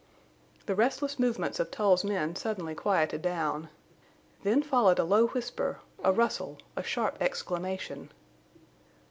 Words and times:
The 0.65 0.73
restless 0.73 1.19
movements 1.19 1.59
of 1.59 1.69
Tull's 1.69 2.03
men 2.03 2.35
suddenly 2.35 2.73
quieted 2.73 3.21
down. 3.21 3.69
Then 4.41 4.63
followed 4.63 4.97
a 4.97 5.03
low 5.03 5.27
whisper, 5.27 5.79
a 6.03 6.11
rustle, 6.11 6.57
a 6.75 6.81
sharp 6.81 7.17
exclamation. 7.21 8.09